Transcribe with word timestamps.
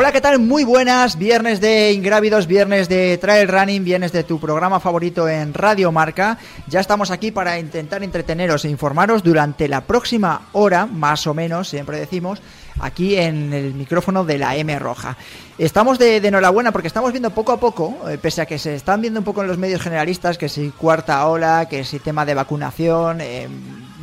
Hola, 0.00 0.12
¿qué 0.12 0.20
tal? 0.20 0.38
Muy 0.38 0.62
buenas. 0.62 1.18
Viernes 1.18 1.60
de 1.60 1.92
Ingrávidos, 1.92 2.46
viernes 2.46 2.88
de 2.88 3.18
Trail 3.18 3.48
Running, 3.48 3.82
viernes 3.82 4.12
de 4.12 4.22
tu 4.22 4.38
programa 4.38 4.78
favorito 4.78 5.28
en 5.28 5.52
Radio 5.52 5.90
Marca. 5.90 6.38
Ya 6.68 6.78
estamos 6.78 7.10
aquí 7.10 7.32
para 7.32 7.58
intentar 7.58 8.04
entreteneros 8.04 8.64
e 8.64 8.68
informaros 8.68 9.24
durante 9.24 9.66
la 9.66 9.80
próxima 9.80 10.50
hora, 10.52 10.86
más 10.86 11.26
o 11.26 11.34
menos, 11.34 11.68
siempre 11.68 11.98
decimos, 11.98 12.40
aquí 12.78 13.16
en 13.16 13.52
el 13.52 13.74
micrófono 13.74 14.24
de 14.24 14.38
la 14.38 14.54
M 14.54 14.78
Roja. 14.78 15.16
Estamos 15.58 15.98
de, 15.98 16.18
enhorabuena 16.18 16.70
porque 16.70 16.86
estamos 16.86 17.10
viendo 17.10 17.30
poco 17.30 17.50
a 17.50 17.58
poco, 17.58 18.08
eh, 18.08 18.18
pese 18.18 18.42
a 18.42 18.46
que 18.46 18.60
se 18.60 18.76
están 18.76 19.00
viendo 19.00 19.18
un 19.18 19.24
poco 19.24 19.42
en 19.42 19.48
los 19.48 19.58
medios 19.58 19.82
generalistas, 19.82 20.38
que 20.38 20.48
si 20.48 20.70
cuarta 20.70 21.26
ola, 21.26 21.66
que 21.68 21.82
si 21.82 21.98
tema 21.98 22.24
de 22.24 22.34
vacunación, 22.34 23.20
eh, 23.20 23.48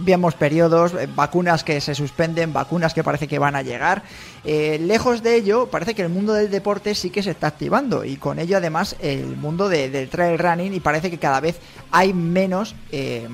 vemos 0.06 0.36
periodos, 0.36 0.94
eh, 0.94 1.08
vacunas 1.14 1.64
que 1.64 1.82
se 1.82 1.96
suspenden, 1.96 2.54
vacunas 2.54 2.94
que 2.94 3.04
parece 3.04 3.28
que 3.28 3.40
van 3.40 3.56
a 3.56 3.62
llegar. 3.62 4.04
Eh, 4.44 4.78
lejos 4.82 5.24
de 5.24 5.36
ello, 5.36 5.68
parece 5.68 5.96
que 5.96 6.04
el 6.04 6.10
mundo 6.10 6.34
del 6.34 6.50
deporte 6.52 6.96
sí 6.96 7.10
que 7.10 7.24
se 7.24 7.32
está 7.32 7.48
activando 7.48 8.06
y 8.06 8.18
con 8.18 8.40
ello 8.40 8.58
además 8.58 8.96
el 9.00 9.36
mundo 9.36 9.68
del 9.68 10.10
trail 10.10 10.38
running 10.38 10.74
y 10.74 10.80
parece 10.80 11.10
que 11.10 11.18
cada 11.18 11.40
vez 11.40 11.60
hay 11.92 12.14
menos 12.14 12.76
eh, 12.92 13.28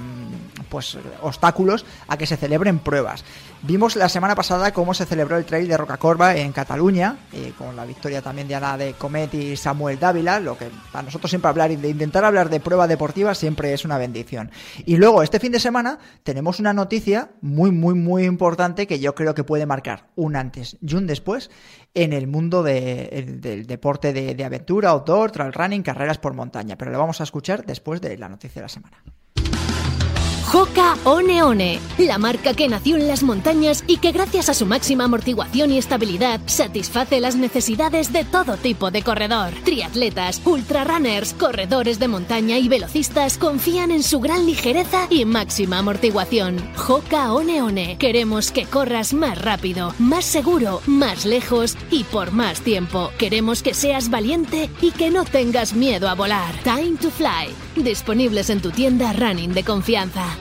pues 0.72 0.98
obstáculos 1.22 1.86
a 2.08 2.18
que 2.18 2.26
se 2.26 2.38
celebren 2.38 2.80
pruebas. 2.80 3.24
Vimos 3.62 3.96
la 3.96 4.10
semana 4.10 4.34
pasada 4.34 4.72
cómo 4.72 4.96
se 4.96 5.06
celebró 5.06 5.38
el 5.38 5.46
trail 5.46 5.68
de 5.68 5.78
Rocacorba 5.78 6.36
en 6.36 6.52
Cataluña, 6.52 7.18
eh, 7.32 7.54
con 7.58 7.76
la 7.76 7.86
victoria 7.86 8.24
también 8.24 8.48
de 8.48 8.56
Ana 8.56 8.78
de 8.78 8.94
Comet 8.94 9.32
y 9.36 9.56
Samuel 9.56 10.00
Dávila, 10.00 10.40
lo 10.40 10.58
que 10.58 10.70
a 10.94 11.02
nosotros 11.04 11.30
siempre 11.30 11.50
hablar 11.50 11.78
de 11.78 11.90
intentar 11.90 12.26
hablar 12.26 12.50
de 12.50 12.60
prueba 12.60 12.88
deportiva 12.88 13.36
siempre 13.36 13.74
es 13.74 13.86
una 13.86 14.00
bendición. 14.00 14.50
Y 14.86 14.96
luego 14.96 15.22
este 15.22 15.40
fin 15.40 15.52
de 15.52 15.60
semana 15.60 16.00
tenemos 16.24 16.60
una 16.60 16.74
noticia 16.74 17.32
muy 17.42 17.72
muy 17.72 17.94
muy 17.94 18.24
importante 18.24 18.88
que 18.88 19.00
yo 19.00 19.14
creo 19.14 19.36
que 19.36 19.44
puede 19.44 19.66
marcar 19.66 20.08
un 20.16 20.36
antes 20.36 20.78
y 20.82 20.96
un 20.96 21.06
después 21.06 21.52
en 21.94 22.14
el 22.14 22.28
mundo 22.28 22.64
del 22.64 23.68
deporte 23.68 24.14
de, 24.14 24.34
de 24.34 24.44
aventura, 24.46 24.90
outdoor, 24.90 25.32
trail 25.32 25.54
running, 25.54 25.84
carreras 25.84 26.18
por 26.18 26.34
montaña, 26.34 26.78
pero 26.78 26.92
lo 26.92 26.98
vamos 26.98 27.20
a 27.20 27.26
escuchar 27.26 27.66
después 27.66 28.00
de 28.00 28.18
la 28.18 28.30
noticia 28.30 28.62
de 28.62 28.66
la 28.66 28.70
semana. 28.70 29.04
Hoka 30.54 30.98
One 31.06 31.42
One, 31.42 31.80
la 31.98 32.18
marca 32.18 32.54
que 32.54 32.68
nació 32.68 32.98
en 32.98 33.08
las 33.08 33.24
montañas 33.24 33.86
y 33.88 33.98
que 33.98 34.12
gracias 34.12 34.50
a 34.50 34.54
su 34.54 34.66
máxima 34.66 35.06
amortiguación 35.06 35.72
y 35.72 35.78
estabilidad 35.78 36.42
satisface 36.46 37.22
las 37.22 37.38
necesidades 37.38 38.12
de 38.12 38.26
todo 38.26 38.58
tipo 38.58 38.92
de 38.92 39.02
corredor. 39.02 39.54
Triatletas, 39.64 40.42
ultrarunners, 40.44 41.34
corredores 41.36 42.00
de 42.00 42.10
montaña 42.10 42.58
y 42.58 42.68
velocistas 42.68 43.38
confían 43.38 43.92
en 43.92 44.04
su 44.04 44.20
gran 44.20 44.46
ligereza 44.46 45.08
y 45.10 45.24
máxima 45.24 45.78
amortiguación. 45.78 46.58
Hoka 46.86 47.32
One 47.32 47.62
One, 47.62 47.98
queremos 47.98 48.52
que 48.52 48.66
corras 48.66 49.14
más 49.14 49.42
rápido, 49.42 49.96
más 50.00 50.26
seguro, 50.26 50.82
más 50.86 51.24
lejos 51.24 51.78
y 51.92 52.04
por 52.04 52.34
más 52.34 52.60
tiempo. 52.60 53.12
Queremos 53.18 53.64
que 53.64 53.74
seas 53.74 54.10
valiente 54.10 54.70
y 54.82 54.92
que 54.92 55.12
no 55.12 55.24
tengas 55.24 55.74
miedo 55.74 56.10
a 56.10 56.14
volar. 56.14 56.54
Time 56.64 56.98
to 57.02 57.10
Fly, 57.10 57.54
disponibles 57.82 58.50
en 58.50 58.60
tu 58.60 58.72
tienda 58.72 59.14
running 59.14 59.54
de 59.54 59.64
confianza. 59.64 60.41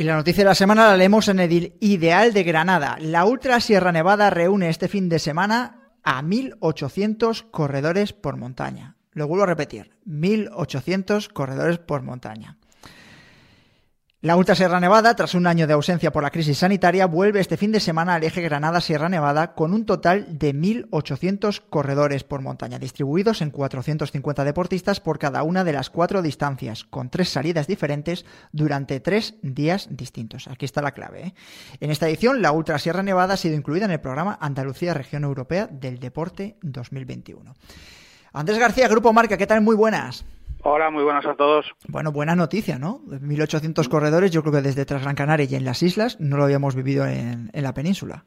Y 0.00 0.04
la 0.04 0.16
noticia 0.16 0.44
de 0.44 0.48
la 0.48 0.54
semana 0.54 0.86
la 0.86 0.96
leemos 0.96 1.28
en 1.28 1.40
el 1.40 1.74
Ideal 1.78 2.32
de 2.32 2.42
Granada. 2.42 2.96
La 3.02 3.26
Ultra 3.26 3.60
Sierra 3.60 3.92
Nevada 3.92 4.30
reúne 4.30 4.70
este 4.70 4.88
fin 4.88 5.10
de 5.10 5.18
semana 5.18 5.92
a 6.02 6.22
1.800 6.22 7.50
corredores 7.50 8.14
por 8.14 8.38
montaña. 8.38 8.96
Lo 9.12 9.28
vuelvo 9.28 9.42
a 9.42 9.48
repetir, 9.48 9.98
1.800 10.06 11.30
corredores 11.30 11.80
por 11.80 12.00
montaña. 12.00 12.56
La 14.22 14.36
Ultra 14.36 14.54
Sierra 14.54 14.80
Nevada, 14.80 15.16
tras 15.16 15.34
un 15.34 15.46
año 15.46 15.66
de 15.66 15.72
ausencia 15.72 16.12
por 16.12 16.22
la 16.22 16.30
crisis 16.30 16.58
sanitaria, 16.58 17.06
vuelve 17.06 17.40
este 17.40 17.56
fin 17.56 17.72
de 17.72 17.80
semana 17.80 18.16
al 18.16 18.22
eje 18.22 18.42
Granada-Sierra 18.42 19.08
Nevada 19.08 19.54
con 19.54 19.72
un 19.72 19.86
total 19.86 20.38
de 20.38 20.54
1.800 20.54 21.62
corredores 21.70 22.22
por 22.22 22.42
montaña, 22.42 22.78
distribuidos 22.78 23.40
en 23.40 23.50
450 23.50 24.44
deportistas 24.44 25.00
por 25.00 25.18
cada 25.18 25.42
una 25.42 25.64
de 25.64 25.72
las 25.72 25.88
cuatro 25.88 26.20
distancias, 26.20 26.84
con 26.84 27.08
tres 27.08 27.30
salidas 27.30 27.66
diferentes 27.66 28.26
durante 28.52 29.00
tres 29.00 29.36
días 29.40 29.88
distintos. 29.90 30.48
Aquí 30.48 30.66
está 30.66 30.82
la 30.82 30.92
clave. 30.92 31.28
¿eh? 31.28 31.34
En 31.80 31.90
esta 31.90 32.06
edición, 32.06 32.42
la 32.42 32.52
Ultra 32.52 32.78
Sierra 32.78 33.02
Nevada 33.02 33.32
ha 33.32 33.38
sido 33.38 33.54
incluida 33.54 33.86
en 33.86 33.92
el 33.92 34.00
programa 34.00 34.36
Andalucía 34.42 34.92
Región 34.92 35.24
Europea 35.24 35.66
del 35.66 35.98
Deporte 35.98 36.58
2021. 36.60 37.54
Andrés 38.34 38.58
García, 38.58 38.86
Grupo 38.86 39.14
Marca, 39.14 39.38
¿qué 39.38 39.46
tal? 39.46 39.62
Muy 39.62 39.76
buenas. 39.76 40.26
Hola, 40.62 40.90
muy 40.90 41.04
buenas 41.04 41.24
a 41.24 41.34
todos. 41.34 41.66
Bueno, 41.88 42.12
buena 42.12 42.36
noticia, 42.36 42.78
¿no? 42.78 43.00
1.800 43.06 43.88
corredores, 43.88 44.30
yo 44.30 44.42
creo 44.42 44.52
que 44.52 44.60
desde 44.60 44.84
Tras 44.84 45.02
Gran 45.02 45.14
Canaria 45.14 45.46
y 45.50 45.54
en 45.54 45.64
las 45.64 45.82
islas 45.82 46.20
no 46.20 46.36
lo 46.36 46.44
habíamos 46.44 46.74
vivido 46.74 47.06
en, 47.06 47.50
en, 47.52 47.62
la 47.62 47.72
península. 47.72 48.24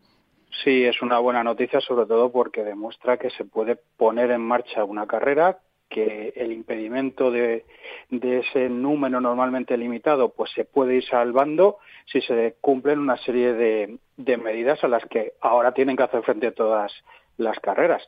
Sí, 0.63 0.83
es 0.83 1.01
una 1.03 1.19
buena 1.19 1.43
noticia, 1.43 1.79
sobre 1.79 2.07
todo 2.07 2.31
porque 2.31 2.63
demuestra 2.63 3.17
que 3.17 3.29
se 3.31 3.45
puede 3.45 3.77
poner 3.97 4.31
en 4.31 4.41
marcha 4.41 4.83
una 4.83 5.05
carrera, 5.05 5.59
que 5.89 6.33
el 6.35 6.51
impedimento 6.51 7.29
de, 7.29 7.65
de 8.09 8.39
ese 8.39 8.67
número 8.67 9.21
normalmente 9.21 9.77
limitado 9.77 10.29
pues 10.29 10.51
se 10.55 10.65
puede 10.65 10.95
ir 10.95 11.05
salvando 11.05 11.77
si 12.11 12.21
se 12.21 12.55
cumplen 12.61 12.97
una 12.97 13.17
serie 13.17 13.53
de, 13.53 13.99
de 14.17 14.37
medidas 14.37 14.83
a 14.83 14.87
las 14.87 15.05
que 15.05 15.33
ahora 15.39 15.73
tienen 15.73 15.95
que 15.95 16.03
hacer 16.03 16.23
frente 16.23 16.51
todas 16.51 16.91
las 17.37 17.59
carreras. 17.59 18.01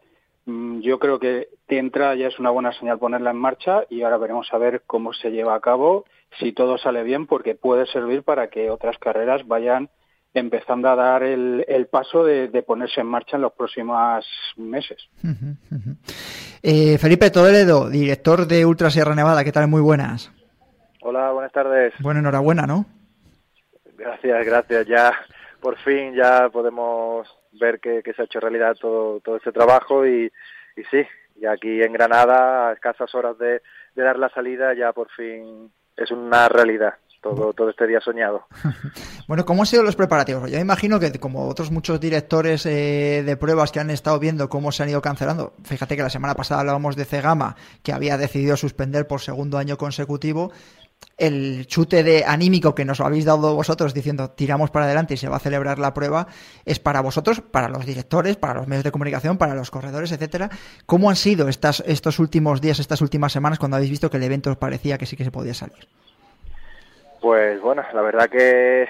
Mm, 0.46 0.80
yo 0.82 1.00
creo 1.00 1.20
que 1.20 1.50
de 1.68 1.78
entrada 1.78 2.16
ya 2.16 2.28
es 2.28 2.40
una 2.40 2.52
buena 2.52 2.72
señal 2.74 3.00
ponerla 3.00 3.32
en 3.32 3.38
marcha 3.38 3.84
y 3.90 4.04
ahora 4.04 4.18
veremos 4.18 4.48
a 4.52 4.58
ver 4.58 4.84
cómo 4.86 5.14
se 5.14 5.32
lleva 5.32 5.56
a 5.56 5.60
cabo, 5.60 6.06
si 6.40 6.52
todo 6.52 6.78
sale 6.78 7.04
bien, 7.04 7.26
porque 7.26 7.56
puede 7.56 7.88
servir 7.88 8.24
para 8.24 8.50
que 8.50 8.70
otras 8.70 8.98
carreras 9.00 9.48
vayan 9.48 9.90
empezando 10.34 10.90
a 10.90 10.96
dar 10.96 11.24
el, 11.24 11.66
el 11.68 11.88
paso 11.88 12.24
de, 12.26 12.50
de, 12.50 12.62
ponerse 12.62 13.02
en 13.02 13.08
marcha 13.08 13.38
en 13.38 13.44
los 13.44 13.54
próximos 13.54 14.26
meses. 14.58 15.10
Uh 15.24 15.28
-huh, 15.28 15.58
uh 15.72 15.76
-huh. 15.76 15.98
Eh, 16.62 16.98
Felipe 16.98 17.32
Toledo, 17.32 17.90
director 17.90 18.46
de 18.46 18.66
Ultra 18.66 18.90
Sierra 18.90 19.16
Nevada, 19.16 19.44
¿qué 19.44 19.52
tal? 19.52 19.68
Muy 19.68 19.82
buenas. 19.82 20.32
Hola, 21.02 21.32
buenas 21.32 21.52
tardes. 21.52 21.94
Bueno, 22.00 22.20
enhorabuena, 22.20 22.68
¿no? 22.68 22.86
Gracias, 23.98 24.46
gracias. 24.46 24.88
Ya 24.88 25.14
por 25.62 25.78
fin 25.78 26.14
ya 26.14 26.50
podemos 26.50 27.28
ver 27.60 27.80
que, 27.80 28.02
que 28.04 28.14
se 28.14 28.22
ha 28.22 28.26
hecho 28.26 28.40
realidad 28.40 28.76
todo, 28.80 29.20
todo 29.20 29.38
ese 29.38 29.52
trabajo 29.52 30.06
y, 30.06 30.32
y 30.76 30.84
sí, 30.92 31.06
y 31.36 31.46
aquí 31.46 31.82
en 31.82 31.94
Granada, 31.94 32.70
a 32.70 32.74
escasas 32.74 33.14
horas 33.16 33.38
de, 33.38 33.62
de 33.96 34.04
dar 34.04 34.18
la 34.18 34.30
salida, 34.30 34.74
ya 34.74 34.94
por 34.94 35.10
fin 35.12 35.72
es 35.98 36.12
una 36.12 36.50
realidad 36.50 36.96
todo, 37.34 37.54
todo 37.54 37.70
este 37.72 37.88
día 37.88 38.00
soñado. 38.02 38.46
bueno, 39.28 39.46
¿cómo 39.46 39.64
han 39.64 39.66
sido 39.66 39.82
los 39.82 39.96
preparativos? 39.96 40.50
Yo 40.52 40.58
me 40.58 40.62
imagino 40.62 41.00
que 41.00 41.12
como 41.20 41.48
otros 41.48 41.72
muchos 41.72 42.00
directores 42.00 42.66
eh, 42.68 43.24
de 43.26 43.38
pruebas 43.38 43.72
que 43.72 43.80
han 43.80 43.90
estado 43.90 44.20
viendo 44.20 44.48
cómo 44.48 44.72
se 44.72 44.84
han 44.84 44.90
ido 44.90 45.02
cancelando, 45.02 45.54
fíjate 45.64 45.96
que 45.96 46.04
la 46.04 46.10
semana 46.12 46.36
pasada 46.36 46.62
hablábamos 46.62 46.96
de 46.96 47.06
Cegama, 47.06 47.56
que 47.82 47.94
había 47.94 48.18
decidido 48.18 48.56
suspender 48.58 49.08
por 49.08 49.22
segundo 49.22 49.58
año 49.58 49.78
consecutivo, 49.78 50.52
el 51.18 51.66
chute 51.68 52.04
de 52.04 52.26
anímico 52.26 52.76
que 52.76 52.86
nos 52.86 53.00
habéis 53.00 53.26
dado 53.26 53.56
vosotros 53.56 53.94
diciendo 53.94 54.32
tiramos 54.32 54.70
para 54.70 54.86
adelante 54.86 55.14
y 55.14 55.18
se 55.18 55.30
va 55.30 55.38
a 55.38 55.40
celebrar 55.40 55.80
la 55.80 55.94
prueba 55.94 56.28
es 56.66 56.80
para 56.80 57.02
vosotros, 57.02 57.42
para 57.42 57.70
los 57.70 57.86
directores, 57.86 58.36
para 58.36 58.54
los 58.54 58.68
medios 58.68 58.84
de 58.84 58.92
comunicación, 58.92 59.38
para 59.38 59.56
los 59.56 59.72
corredores, 59.72 60.12
etcétera. 60.12 60.50
¿Cómo 60.86 61.10
han 61.10 61.16
sido 61.16 61.48
estas, 61.48 61.82
estos 61.88 62.20
últimos 62.20 62.62
días, 62.62 62.80
estas 62.80 63.02
últimas 63.02 63.32
semanas 63.32 63.60
cuando 63.60 63.78
habéis 63.78 63.92
visto 63.92 64.10
que 64.10 64.18
el 64.18 64.24
evento 64.24 64.54
parecía 64.60 64.98
que 64.98 65.06
sí 65.06 65.16
que 65.16 65.24
se 65.24 65.32
podía 65.32 65.54
salir? 65.54 65.88
Pues 67.22 67.62
bueno, 67.62 67.84
la 67.94 68.02
verdad 68.02 68.30
que 68.30 68.88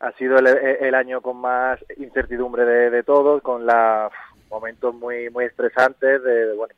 ha 0.00 0.12
sido 0.12 0.38
el, 0.38 0.94
año 0.94 1.20
con 1.20 1.38
más 1.38 1.78
incertidumbre 1.96 2.64
de, 2.64 3.02
todos, 3.02 3.42
con 3.42 3.66
la, 3.66 4.08
momentos 4.48 4.94
muy 4.94 5.28
muy 5.30 5.46
estresantes 5.46 6.22
de, 6.22 6.54
bueno, 6.54 6.74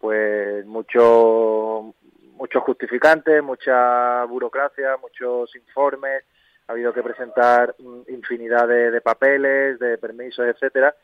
pues 0.00 0.66
mucho 0.66 1.94
muchos 2.32 2.62
justificantes, 2.62 3.42
mucha 3.42 4.24
burocracia, 4.24 4.96
muchos 5.00 5.54
informes, 5.56 6.24
ha 6.66 6.72
habido 6.72 6.92
que 6.92 7.02
presentar 7.02 7.74
infinidad 8.08 8.68
de, 8.68 9.00
papeles, 9.00 9.78
de 9.78 9.98
permisos, 9.98 10.46
etcétera. 10.46 10.94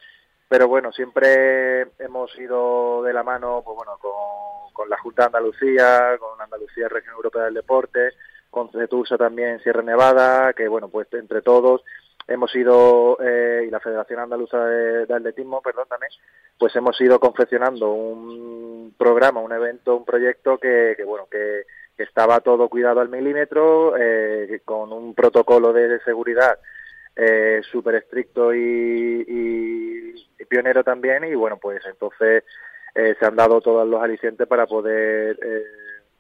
Pero 0.49 0.67
bueno, 0.67 0.93
siempre 0.93 1.83
hemos 1.99 2.37
ido 2.39 3.03
de 3.03 3.13
la 3.13 3.23
mano, 3.23 3.63
pues 3.65 3.77
bueno, 3.77 3.99
con, 3.99 4.73
con 4.73 4.89
la 4.89 4.99
Junta 4.99 5.23
de 5.23 5.27
Andalucía, 5.27 6.17
con 6.19 6.41
Andalucía 6.41 6.89
Región 6.89 7.15
Europea 7.17 7.45
del 7.45 7.55
Deporte, 7.55 8.13
con 8.51 8.71
CETURSA 8.71 9.19
también 9.19 9.61
Sierra 9.61 9.83
Nevada, 9.83 10.53
que 10.55 10.69
bueno, 10.69 10.89
pues 10.89 11.07
entre 11.13 11.43
todos 11.43 11.83
hemos 12.29 12.55
ido, 12.55 13.19
eh, 13.21 13.65
y 13.67 13.71
la 13.71 13.81
Federación 13.81 14.21
Andaluza 14.21 14.63
de, 14.65 15.13
Atletismo, 15.13 15.63
perdón, 15.63 15.87
también, 15.89 16.13
pues 16.59 16.77
hemos 16.77 17.01
ido 17.01 17.19
confeccionando 17.19 17.91
un 17.91 18.95
programa, 18.97 19.41
un 19.41 19.53
evento, 19.53 19.97
un 19.97 20.05
proyecto 20.05 20.59
que, 20.59 20.95
bueno, 21.05 21.27
que, 21.31 21.63
estaba 21.97 22.39
todo 22.39 22.69
cuidado 22.69 23.01
al 23.01 23.09
milímetro, 23.09 23.97
eh, 23.99 24.61
con 24.65 24.93
un 24.93 25.17
protocolo 25.17 25.73
de, 25.73 25.99
seguridad 26.05 26.57
eh, 27.17 27.61
súper 27.73 27.97
estricto 27.97 28.55
y, 28.55 30.15
pionero 30.49 30.85
también, 30.85 31.25
y 31.25 31.35
bueno, 31.35 31.59
pues 31.61 31.85
entonces 31.85 32.45
eh, 32.95 33.17
se 33.19 33.27
han 33.27 33.37
dado 33.37 33.61
todos 33.61 33.87
los 33.87 34.01
alicientes 34.01 34.47
para 34.47 34.67
poder 34.67 35.39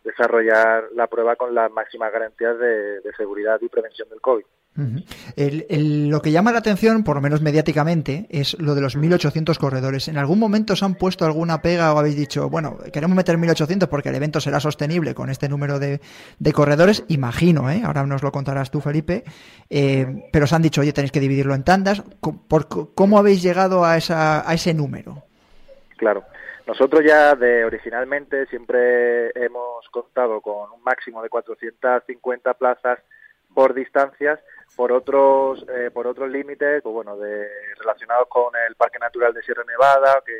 desarrollar 0.04 0.84
la 0.94 1.06
prueba 1.06 1.36
con 1.36 1.54
las 1.54 1.70
máximas 1.70 2.12
garantías 2.12 2.58
de, 2.58 3.00
seguridad 3.16 3.58
y 3.60 3.68
prevención 3.68 4.08
del 4.08 4.20
COVID. 4.20 4.44
lo 4.76 6.22
que 6.22 6.30
llama 6.30 6.52
la 6.52 6.58
atención, 6.58 7.02
por 7.02 7.16
lo 7.16 7.22
menos 7.22 7.42
mediáticamente, 7.42 8.26
es 8.30 8.58
lo 8.60 8.74
de 8.74 8.80
los 8.80 8.96
1.800 8.96 9.58
corredores. 9.58 10.08
¿En 10.08 10.18
algún 10.18 10.38
momento 10.38 10.74
os 10.74 10.82
han 10.82 10.94
puesto 10.94 11.24
alguna 11.24 11.60
pega 11.62 11.92
o 11.92 11.98
habéis 11.98 12.16
dicho, 12.16 12.48
bueno, 12.48 12.78
queremos 12.92 13.16
meter 13.16 13.36
1.800 13.36 13.88
porque 13.88 14.10
el 14.10 14.14
evento 14.14 14.40
será 14.40 14.60
sostenible 14.60 15.14
con 15.14 15.30
este 15.30 15.48
número 15.48 15.78
de, 15.78 16.00
corredores? 16.52 17.04
Imagino, 17.08 17.70
¿eh? 17.70 17.82
ahora 17.84 18.06
nos 18.06 18.22
lo 18.22 18.32
contarás 18.32 18.70
tú, 18.70 18.80
Felipe, 18.80 19.24
eh, 19.68 20.28
pero 20.32 20.44
os 20.44 20.52
han 20.52 20.62
dicho, 20.62 20.80
oye, 20.80 20.92
tenéis 20.92 21.12
que 21.12 21.20
dividirlo 21.20 21.54
en 21.54 21.64
tandas. 21.64 22.02
¿Cómo 22.20 23.18
habéis 23.18 23.42
llegado 23.42 23.84
a, 23.84 23.96
esa, 23.96 24.48
a 24.48 24.54
ese 24.54 24.74
número? 24.74 25.24
Claro. 25.96 26.24
Nosotros 26.68 27.02
ya 27.02 27.34
de 27.34 27.64
originalmente 27.64 28.44
siempre 28.48 29.30
hemos 29.30 29.88
contado 29.88 30.42
con 30.42 30.70
un 30.70 30.82
máximo 30.82 31.22
de 31.22 31.30
450 31.30 32.52
plazas 32.54 32.98
por 33.54 33.72
distancias, 33.72 34.38
por 34.76 34.92
otros 34.92 35.64
eh, 35.66 35.90
por 35.90 36.06
otros 36.06 36.30
límites, 36.30 36.82
pues 36.82 36.92
bueno, 36.92 37.16
de, 37.16 37.48
relacionados 37.78 38.28
con 38.28 38.52
el 38.68 38.74
Parque 38.74 38.98
Natural 38.98 39.32
de 39.32 39.42
Sierra 39.44 39.64
Nevada, 39.66 40.22
que 40.26 40.34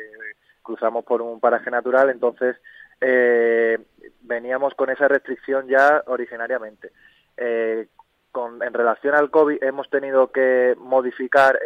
cruzamos 0.61 1.03
por 1.03 1.23
un 1.23 1.39
paraje 1.39 1.71
natural, 1.71 2.11
entonces 2.11 2.57
eh, 3.01 3.79
veníamos 4.21 4.75
con 4.75 4.91
esa 4.91 5.07
restricción 5.07 5.67
ya 5.67 6.03
originariamente. 6.05 6.91
Eh, 7.37 7.87
en 8.35 8.73
relación 8.75 9.15
al 9.15 9.31
COVID 9.31 9.63
hemos 9.63 9.89
tenido 9.89 10.31
que 10.31 10.75
modificar 10.77 11.59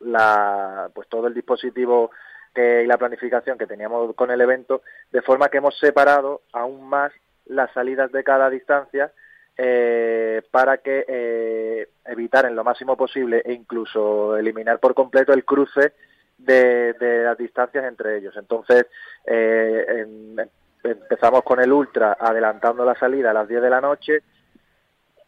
la, 0.00 0.88
pues 0.94 1.06
todo 1.08 1.26
el 1.26 1.34
dispositivo 1.34 2.10
que, 2.54 2.82
y 2.82 2.86
la 2.86 2.98
planificación 2.98 3.58
que 3.58 3.66
teníamos 3.66 4.14
con 4.14 4.30
el 4.30 4.40
evento, 4.40 4.82
de 5.10 5.22
forma 5.22 5.48
que 5.48 5.58
hemos 5.58 5.78
separado 5.78 6.42
aún 6.52 6.88
más 6.88 7.12
las 7.46 7.72
salidas 7.72 8.12
de 8.12 8.24
cada 8.24 8.50
distancia 8.50 9.12
eh, 9.56 10.42
para 10.50 10.78
que 10.78 11.04
eh, 11.06 11.88
evitar 12.06 12.46
en 12.46 12.56
lo 12.56 12.64
máximo 12.64 12.96
posible 12.96 13.42
e 13.44 13.52
incluso 13.52 14.36
eliminar 14.36 14.78
por 14.78 14.94
completo 14.94 15.32
el 15.32 15.44
cruce 15.44 15.92
de, 16.38 16.94
las 17.24 17.36
distancias 17.36 17.84
entre 17.84 18.18
ellos. 18.18 18.34
Entonces, 18.36 18.86
eh, 19.26 20.06
empezamos 20.82 21.42
con 21.42 21.60
el 21.60 21.72
ultra 21.72 22.16
adelantando 22.18 22.84
la 22.84 22.94
salida 22.94 23.30
a 23.30 23.34
las 23.34 23.48
10 23.48 23.62
de 23.62 23.70
la 23.70 23.80
noche, 23.80 24.22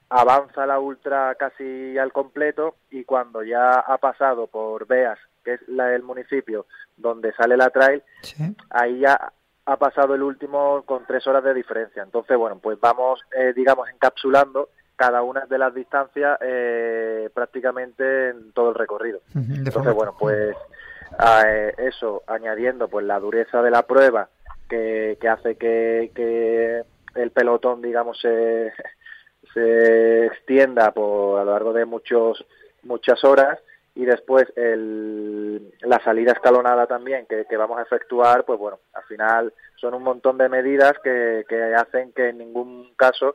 avanza 0.09 0.67
la 0.67 0.79
ultra 0.79 1.35
casi 1.35 1.99
al 1.99 2.13
completo 2.13 2.77
y 2.91 3.05
cuando 3.05 3.43
ya 3.43 3.81
ha 3.81 3.99
pasado 3.99 4.47
por 4.47 4.87
Beas 4.87 5.19
que 5.45 5.55
es 5.55 5.69
la 5.69 5.89
del 5.89 6.03
municipio 6.03 6.67
donde 6.97 7.33
sale 7.33 7.57
la 7.57 7.71
trail, 7.71 8.03
ahí 8.71 9.01
ya 9.01 9.33
ha 9.67 9.77
pasado 9.77 10.15
el 10.15 10.23
último 10.23 10.83
con 10.85 11.07
tres 11.07 11.27
horas 11.27 11.45
de 11.45 11.55
diferencia. 11.55 12.03
Entonces, 12.03 12.37
bueno, 12.37 12.59
pues 12.59 12.79
vamos, 12.81 13.21
eh, 13.37 13.53
digamos, 13.55 13.89
encapsulando 13.89 14.69
cada 14.97 15.23
una 15.23 15.47
de 15.47 15.59
las 15.59 15.75
distancias 15.75 16.39
eh, 16.41 17.29
prácticamente 17.35 18.29
en 18.29 18.53
todo 18.53 18.71
el 18.71 18.75
recorrido. 18.75 19.21
Entonces, 19.35 19.95
bueno, 19.95 20.15
pues 20.19 20.57
eh, 21.47 21.75
eso, 21.79 22.23
añadiendo 22.27 22.89
pues 22.89 23.05
la 23.05 23.19
dureza 23.19 23.63
de 23.63 23.71
la 23.71 23.83
prueba 23.83 24.29
que, 24.69 25.19
que 25.21 25.29
hace 25.29 25.57
que, 25.57 26.13
que 26.15 26.83
el 27.15 27.31
pelotón, 27.31 27.83
digamos, 27.83 28.21
se, 28.21 28.73
se 29.53 30.27
extienda 30.27 30.93
por 30.93 31.41
a 31.41 31.45
lo 31.45 31.53
largo 31.53 31.73
de 31.73 31.85
muchos 31.85 32.45
muchas 32.83 33.25
horas 33.25 33.59
y 33.95 34.05
después 34.05 34.45
el, 34.57 35.73
la 35.83 36.03
salida 36.03 36.33
escalonada 36.33 36.87
también 36.87 37.27
que, 37.27 37.57
vamos 37.57 37.79
a 37.79 37.83
efectuar, 37.83 38.45
pues 38.45 38.59
bueno, 38.59 38.81
al 38.93 39.05
final 39.05 39.53
son 39.77 39.95
un 39.95 40.03
montón 40.03 40.37
de 40.37 40.49
medidas 40.49 40.95
que, 41.03 41.45
hacen 41.77 42.13
que 42.13 42.31
en 42.31 42.39
ningún 42.39 42.93
caso 42.97 43.35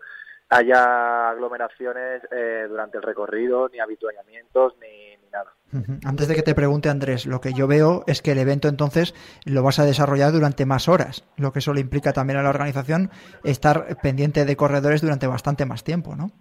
haya 0.50 1.30
aglomeraciones 1.30 2.24
eh, 2.32 2.66
durante 2.68 2.98
el 2.98 3.04
recorrido, 3.04 3.70
ni 3.70 3.80
habituallamientos, 3.80 4.74
ni, 4.82 5.16
ni, 5.18 5.30
nada. 5.30 5.54
Antes 6.04 6.28
de 6.28 6.36
que 6.36 6.42
te 6.42 6.56
pregunte, 6.56 6.90
Andrés, 6.90 7.28
lo 7.28 7.40
que 7.40 7.54
yo 7.54 7.68
veo 7.68 8.04
es 8.08 8.24
que 8.24 8.32
el 8.32 8.40
evento 8.40 8.68
entonces 8.68 9.14
lo 9.46 9.62
vas 9.62 9.78
a 9.78 9.86
desarrollar 9.86 10.32
durante 10.32 10.66
más 10.66 10.90
horas, 10.90 11.24
lo 11.38 11.54
que 11.54 11.60
eso 11.60 11.74
le 11.74 11.82
implica 11.82 12.14
también 12.14 12.40
a 12.40 12.44
la 12.44 12.50
organización 12.50 13.12
estar 13.44 13.98
pendiente 14.02 14.44
de 14.44 14.56
corredores 14.58 15.02
durante 15.02 15.28
bastante 15.28 15.66
más 15.66 15.84
tiempo, 15.84 16.16
¿no? 16.16 16.32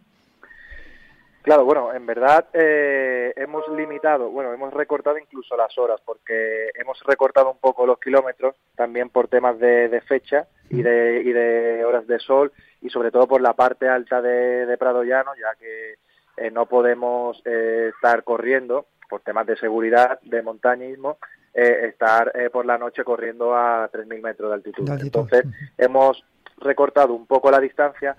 Claro, 1.42 1.64
bueno, 1.64 1.94
en 1.94 2.04
verdad 2.04 2.46
eh, 2.52 3.32
hemos 3.36 3.66
limitado, 3.68 4.30
bueno, 4.30 4.52
hemos 4.52 4.72
recortado 4.72 5.18
incluso 5.18 5.56
las 5.56 5.76
horas 5.78 6.00
porque 6.04 6.70
hemos 6.74 7.02
recortado 7.04 7.50
un 7.50 7.58
poco 7.58 7.86
los 7.86 7.98
kilómetros 8.00 8.56
también 8.74 9.08
por 9.08 9.28
temas 9.28 9.58
de, 9.58 10.02
fecha 10.06 10.46
y 10.68 10.82
de, 10.82 11.22
y 11.24 11.32
de 11.32 11.84
horas 11.84 12.06
de 12.06 12.18
sol 12.18 12.52
y 12.82 12.90
sobre 12.90 13.10
todo 13.10 13.26
por 13.26 13.40
la 13.40 13.54
parte 13.54 13.88
alta 13.88 14.20
de, 14.20 14.76
Prado 14.78 15.04
Llano, 15.04 15.30
ya 15.36 15.58
que 15.58 15.94
eh, 16.36 16.50
no 16.50 16.66
podemos 16.66 17.40
eh, 17.44 17.92
estar 17.94 18.24
corriendo 18.24 18.86
por 19.08 19.22
temas 19.22 19.46
de 19.46 19.56
seguridad, 19.56 20.20
de 20.22 20.42
montañismo, 20.42 21.18
estar 21.54 22.30
por 22.52 22.66
la 22.66 22.78
noche 22.78 23.02
corriendo 23.02 23.56
a 23.56 23.90
3.000 23.90 24.22
metros 24.22 24.50
de 24.50 24.54
altitud. 24.54 24.88
Entonces 25.00 25.44
hemos 25.76 26.22
recortado 26.58 27.14
un 27.14 27.26
poco 27.26 27.50
la 27.50 27.58
distancia 27.58 28.16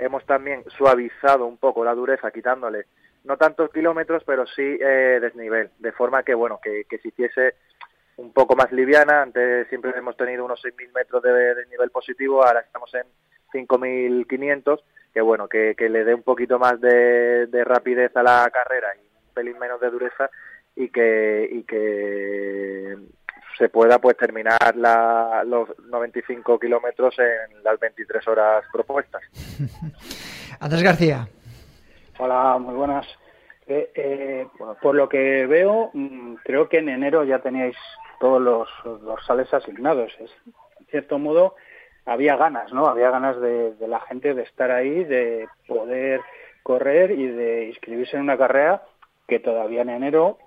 hemos 0.00 0.24
también 0.26 0.64
suavizado 0.76 1.46
un 1.46 1.58
poco 1.58 1.84
la 1.84 1.94
dureza, 1.94 2.30
quitándole 2.30 2.86
no 3.24 3.36
tantos 3.36 3.70
kilómetros, 3.70 4.22
pero 4.24 4.46
sí 4.46 4.78
eh, 4.80 5.18
desnivel, 5.20 5.70
de 5.78 5.92
forma 5.92 6.22
que, 6.22 6.34
bueno, 6.34 6.58
que, 6.62 6.84
que 6.88 6.98
se 6.98 7.08
hiciese 7.08 7.54
un 8.16 8.32
poco 8.32 8.56
más 8.56 8.72
liviana. 8.72 9.22
Antes 9.22 9.68
siempre 9.68 9.92
hemos 9.96 10.16
tenido 10.16 10.44
unos 10.44 10.62
6.000 10.62 10.92
metros 10.94 11.22
de 11.22 11.54
desnivel 11.54 11.90
positivo, 11.90 12.44
ahora 12.44 12.60
estamos 12.60 12.92
en 12.94 13.04
5.500, 13.52 14.80
que 15.12 15.20
bueno, 15.20 15.48
que, 15.48 15.74
que 15.76 15.88
le 15.88 16.04
dé 16.04 16.14
un 16.14 16.22
poquito 16.22 16.58
más 16.58 16.80
de, 16.80 17.46
de 17.46 17.64
rapidez 17.64 18.16
a 18.16 18.22
la 18.22 18.48
carrera 18.50 18.88
y 18.96 19.00
un 19.00 19.34
pelín 19.34 19.58
menos 19.58 19.80
de 19.80 19.90
dureza 19.90 20.30
y 20.76 20.88
que, 20.88 21.48
y 21.50 21.64
que 21.64 22.96
se 23.60 23.68
pueda 23.68 23.98
pues 23.98 24.16
terminar 24.16 24.74
la, 24.74 25.44
los 25.44 25.68
95 25.90 26.58
kilómetros 26.58 27.14
en 27.18 27.62
las 27.62 27.78
23 27.78 28.26
horas 28.26 28.64
propuestas. 28.72 29.20
Andrés 30.60 30.82
García. 30.82 31.28
Hola, 32.18 32.56
muy 32.58 32.74
buenas. 32.74 33.06
Eh, 33.66 33.90
eh, 33.94 34.46
por 34.80 34.94
lo 34.94 35.10
que 35.10 35.46
veo, 35.46 35.90
mm, 35.92 36.36
creo 36.42 36.70
que 36.70 36.78
en 36.78 36.88
enero 36.88 37.22
ya 37.24 37.40
teníais 37.40 37.76
todos 38.18 38.40
los, 38.40 38.68
los 39.02 39.24
sales 39.26 39.52
asignados. 39.52 40.10
Es, 40.18 40.30
en 40.46 40.86
cierto 40.86 41.18
modo, 41.18 41.54
había 42.06 42.36
ganas, 42.36 42.72
¿no? 42.72 42.86
Había 42.86 43.10
ganas 43.10 43.38
de, 43.42 43.74
de, 43.74 43.88
la 43.88 44.00
gente 44.00 44.32
de 44.32 44.42
estar 44.42 44.70
ahí, 44.70 45.04
de 45.04 45.46
poder 45.68 46.22
correr 46.62 47.10
y 47.10 47.26
de 47.26 47.66
inscribirse 47.66 48.16
en 48.16 48.22
una 48.22 48.38
carrera 48.38 48.84
que 49.28 49.38
todavía 49.38 49.82
en 49.82 49.90
enero, 49.90 50.38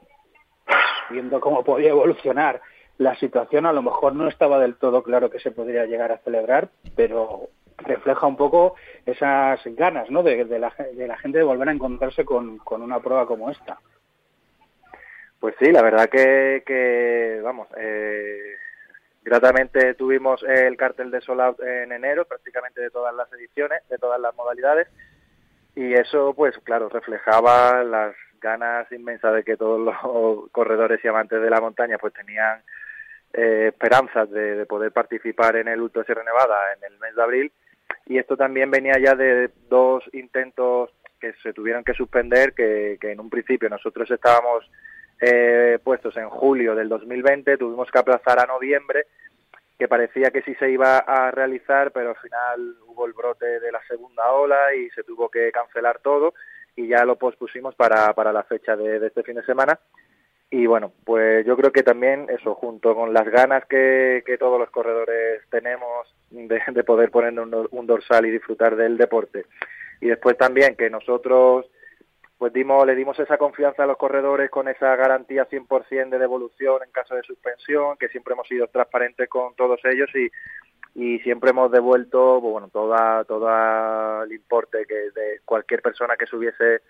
viendo 1.12 1.39
cómo 1.39 1.63
podía 1.63 1.91
evolucionar 1.91 2.60
la 2.98 3.16
situación 3.16 3.66
a 3.66 3.74
lo 3.74 3.82
mejor 3.82 4.16
no 4.16 4.28
estaba 4.28 4.60
del 4.60 4.76
todo 4.76 5.04
claro 5.04 5.30
que 5.30 5.40
se 5.40 5.52
podría 5.52 5.86
llegar 5.86 6.12
a 6.12 6.20
celebrar, 6.20 6.70
pero 6.96 7.50
refleja 7.78 8.28
un 8.28 8.38
poco 8.38 8.76
esas 9.06 9.60
ganas 9.66 10.10
¿no? 10.10 10.24
de, 10.24 10.46
la, 10.60 10.72
gente 10.72 11.38
de 11.38 11.44
volver 11.44 11.70
a 11.70 11.74
encontrarse 11.74 12.24
con, 12.24 12.60
una 12.70 13.00
prueba 13.00 13.26
como 13.26 13.50
esta. 13.50 13.80
Pues 15.40 15.56
sí, 15.60 15.72
la 15.72 15.82
verdad 15.82 16.10
que, 16.10 17.42
vamos, 17.44 17.68
eh, 17.78 18.56
gratamente 19.24 19.94
tuvimos 19.96 20.42
el 20.44 20.78
cartel 20.78 21.12
de 21.12 21.22
Sold 21.22 21.62
en 21.62 21.92
enero, 21.92 22.26
prácticamente 22.26 22.80
de 22.80 22.90
todas 22.90 23.14
las 23.14 23.32
ediciones, 23.34 23.82
de 23.90 23.98
todas 23.98 24.22
las 24.22 24.34
modalidades, 24.36 24.88
y 25.76 25.94
eso, 25.94 26.34
pues 26.34 26.58
claro, 26.60 26.88
reflejaba 26.88 27.84
las 27.84 28.16
ganas 28.40 28.92
inmensas 28.92 29.34
de 29.34 29.44
que 29.44 29.58
todos 29.58 29.80
los 29.80 30.50
corredores 30.52 31.04
y 31.04 31.08
amantes 31.08 31.42
de 31.42 31.50
la 31.50 31.62
montaña 31.62 31.98
pues 31.98 32.14
tenían 32.14 32.62
eh, 33.34 33.68
esperanzas 33.70 34.30
de, 34.30 34.66
poder 34.66 34.92
participar 34.92 35.56
en 35.56 35.68
el 35.68 35.82
Ultra 35.82 36.04
Sierra 36.04 36.24
Nevada 36.24 36.74
en 36.78 36.92
el 36.92 37.00
mes 37.00 37.16
de 37.16 37.22
abril 37.22 37.52
y 38.06 38.18
esto 38.18 38.38
también 38.38 38.70
venía 38.72 38.98
ya 39.00 39.16
de 39.16 39.50
dos 39.70 40.04
intentos 40.13 40.92
que 41.20 41.34
se 41.42 41.54
tuvieron 41.54 41.84
que 41.84 41.94
suspender 41.94 42.54
que, 42.54 42.98
en 43.02 43.20
un 43.20 43.30
principio 43.30 43.70
nosotros 43.70 44.10
estábamos 44.12 44.70
eh, 45.22 45.80
puestos 45.84 46.16
en 46.18 46.30
julio 46.30 46.75
del 46.75 46.90
2020 46.90 47.58
tuvimos 47.58 47.90
que 47.90 48.00
aplazar 48.00 48.40
a 48.40 48.46
noviembre 48.46 49.08
que 49.78 49.88
parecía 49.88 50.32
que 50.32 50.42
sí 50.44 50.54
se 50.56 50.70
iba 50.70 50.98
a 50.98 51.32
realizar 51.32 51.92
pero 51.92 52.10
al 52.10 52.18
final 52.18 52.75
hubo 52.88 53.06
el 53.06 53.13
brote 53.13 53.60
de 53.60 53.72
la 53.72 53.82
segunda 53.88 54.32
ola 54.32 54.74
y 54.75 54.90
se 54.92 55.04
tuvo 55.04 55.30
que 55.30 55.52
cancelar 55.52 56.00
todo 56.00 56.34
y 56.75 56.88
ya 56.88 57.06
lo 57.06 57.18
pospusimos 57.18 57.75
para, 57.75 58.13
para 58.13 58.34
la 58.34 58.44
fecha 58.44 58.75
de, 58.75 59.06
este 59.06 59.24
fin 59.24 59.36
de 59.36 59.46
semana. 59.46 59.80
Y 60.55 60.67
bueno, 60.67 60.93
pues 61.03 61.43
yo 61.48 61.57
creo 61.57 61.72
que 61.72 61.81
también 61.81 62.27
eso, 62.29 62.53
junto 62.53 62.93
con 62.93 63.12
las 63.12 63.25
ganas 63.25 63.65
que, 63.65 64.22
que 64.24 64.38
todos 64.38 64.60
los 64.60 64.69
corredores 64.69 65.41
tenemos 65.50 66.13
de, 66.29 66.83
poder 66.83 67.10
poner 67.10 67.33
un, 67.39 67.88
dorsal 67.88 68.27
y 68.27 68.29
disfrutar 68.29 68.75
del 68.75 68.95
deporte, 68.95 69.48
y 70.00 70.10
después 70.10 70.38
también 70.38 70.75
que 70.75 70.91
nosotros 70.91 71.65
pues 72.38 72.53
dimos, 72.53 72.86
le 72.86 72.93
dimos 72.93 73.17
esa 73.17 73.39
confianza 73.39 73.81
a 73.81 73.88
los 73.88 73.98
corredores 73.98 74.51
con 74.51 74.67
esa 74.67 74.95
garantía 74.95 75.50
100% 75.50 76.10
de 76.10 76.19
devolución 76.19 76.83
en 76.86 76.91
caso 76.91 77.15
de 77.15 77.24
suspensión, 77.24 77.98
que 77.98 78.10
siempre 78.10 78.36
hemos 78.36 78.48
sido 78.48 78.67
transparentes 78.67 79.27
con 79.29 79.55
todos 79.55 79.79
ellos 79.86 80.12
y, 80.13 80.29
y 80.93 81.17
siempre 81.22 81.50
hemos 81.50 81.72
devuelto 81.72 82.38
pues, 82.39 82.51
bueno 82.51 82.67
toda 82.67 83.24
todo 83.24 84.24
el 84.24 84.31
importe 84.31 84.86
que 84.86 85.10
de 85.19 85.39
cualquier 85.45 85.81
persona 85.81 86.15
que 86.15 86.27
se 86.27 86.36
hubiese 86.36 86.81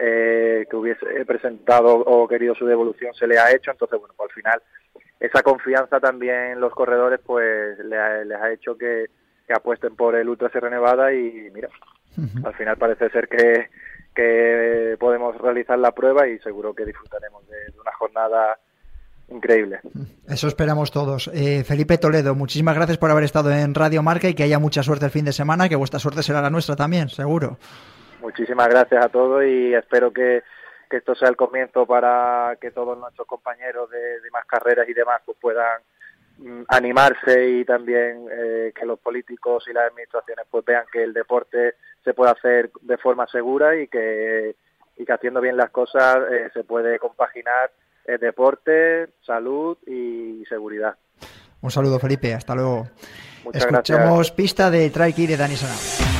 eh, 0.00 0.66
que 0.68 0.76
hubiese 0.76 1.04
presentado 1.26 1.94
o 1.94 2.26
querido 2.26 2.54
su 2.54 2.66
devolución 2.66 3.12
se 3.14 3.26
le 3.26 3.38
ha 3.38 3.52
hecho 3.52 3.70
entonces 3.70 3.98
bueno 3.98 4.14
pues 4.16 4.30
al 4.30 4.34
final 4.34 4.62
esa 5.20 5.42
confianza 5.42 6.00
también 6.00 6.58
los 6.58 6.72
corredores 6.72 7.20
pues 7.24 7.78
les 7.78 7.98
ha 8.40 8.52
hecho 8.52 8.76
que, 8.76 9.06
apuesten 9.52 9.96
por 9.96 10.14
el 10.14 10.28
Ultra 10.28 10.48
Sierra 10.48 10.70
Nevada 10.70 11.12
y 11.12 11.50
mira 11.52 11.68
al 12.44 12.54
final 12.54 12.76
parece 12.76 13.10
ser 13.10 13.28
que, 13.28 13.68
que 14.14 14.96
podemos 14.98 15.36
realizar 15.38 15.78
la 15.78 15.92
prueba 15.92 16.28
y 16.28 16.38
seguro 16.38 16.74
que 16.74 16.84
disfrutaremos 16.84 17.46
de 17.48 17.80
una 17.80 17.92
jornada 17.92 18.58
increíble. 19.30 19.80
Eso 20.28 20.48
esperamos 20.48 20.90
todos. 20.90 21.30
Eh, 21.32 21.64
Felipe 21.64 21.98
Toledo, 21.98 22.34
muchísimas 22.34 22.74
gracias 22.74 22.98
por 22.98 23.10
haber 23.10 23.24
estado 23.24 23.50
en 23.50 23.74
Radio 23.74 24.02
Marca 24.02 24.28
y 24.28 24.34
que 24.34 24.42
haya 24.42 24.58
mucha 24.58 24.82
suerte 24.82 25.06
el 25.06 25.10
fin 25.10 25.24
de 25.24 25.32
semana, 25.32 25.68
que 25.68 25.76
vuestra 25.76 26.00
suerte 26.00 26.22
será 26.22 26.42
la 26.42 26.50
nuestra 26.50 26.76
también, 26.76 27.08
seguro. 27.08 27.58
Muchísimas 28.20 28.68
gracias 28.68 29.04
a 29.04 29.08
todos 29.08 29.44
y 29.44 29.74
espero 29.74 30.12
que, 30.12 30.42
esto 30.90 31.14
sea 31.14 31.28
el 31.28 31.36
comienzo 31.36 31.86
para 31.86 32.56
que 32.60 32.72
todos 32.72 32.98
nuestros 32.98 33.26
compañeros 33.26 33.88
de, 33.90 34.28
más 34.32 34.44
carreras 34.44 34.88
y 34.88 34.92
demás 34.92 35.22
pues 35.24 35.38
puedan 35.40 35.80
mm, 36.38 36.62
animarse 36.66 37.48
y 37.48 37.64
también 37.64 38.26
eh, 38.30 38.72
que 38.74 38.86
los 38.86 38.98
políticos 38.98 39.64
y 39.70 39.72
las 39.72 39.88
administraciones 39.88 40.46
pues 40.50 40.64
vean 40.64 40.84
que 40.92 41.04
el 41.04 41.12
deporte 41.12 41.74
se 42.02 42.12
puede 42.12 42.32
hacer 42.32 42.72
de 42.80 42.98
forma 42.98 43.28
segura 43.28 43.76
y 43.76 43.86
que, 43.86 44.56
y 44.96 45.04
que 45.04 45.12
haciendo 45.12 45.40
bien 45.40 45.56
las 45.56 45.70
cosas 45.70 46.18
eh, 46.30 46.50
se 46.52 46.64
puede 46.64 46.98
compaginar 46.98 47.70
deporte, 48.18 49.10
salud 49.24 49.78
y 49.86 50.44
seguridad. 50.48 50.96
Un 51.60 51.70
saludo, 51.70 51.98
Felipe. 51.98 52.34
Hasta 52.34 52.54
luego. 52.54 52.88
Escuchamos 53.52 54.30
pista 54.32 54.70
de 54.70 54.90
Traiki 54.90 55.26
de 55.26 55.36
Dani 55.36 55.54
Sanabria. 55.54 56.19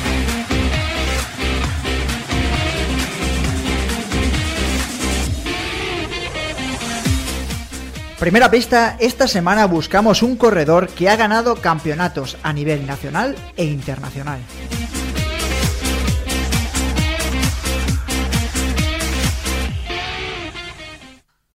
Primera 8.21 8.51
pista, 8.51 8.97
esta 8.99 9.27
semana 9.27 9.65
buscamos 9.65 10.21
un 10.21 10.35
corredor 10.35 10.89
que 10.89 11.09
ha 11.09 11.15
ganado 11.15 11.55
campeonatos 11.55 12.37
a 12.43 12.53
nivel 12.53 12.85
nacional 12.85 13.35
e 13.57 13.63
internacional. 13.63 14.39